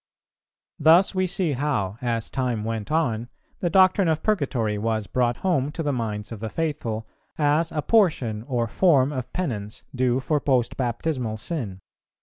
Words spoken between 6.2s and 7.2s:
of the faithful